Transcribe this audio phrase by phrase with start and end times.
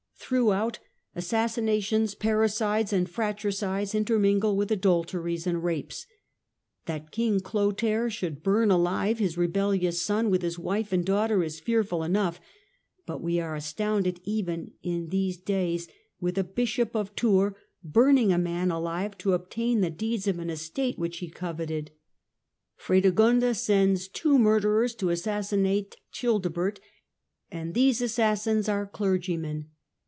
[0.33, 0.79] Throughout
[1.13, 6.05] assassinations, parricides and fratricides in termingle with adulteries and rapes.
[6.85, 11.59] That King Clotair should burn alive his rebellious son with his wife and daughter is
[11.59, 12.39] fearful enough,
[13.05, 15.89] but we are astounded even in these times
[16.21, 20.49] with a Bishop of Tours burning a man alive to obtain the deeds of an
[20.49, 21.87] estate which he coveted.
[21.87, 26.79] THE RISE OF THE FRANKS 53 Fredegonda sends two murderers to assassinate Childe bert,
[27.51, 29.67] and these assassins are clergymen.